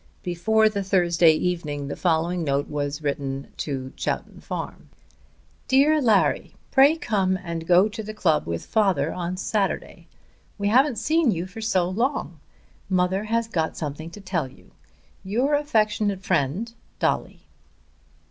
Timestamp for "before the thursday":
0.23-1.33